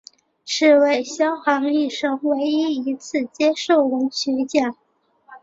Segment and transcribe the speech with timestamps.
[0.45, 4.75] 此为萧沆一生唯一一次接受文学奖。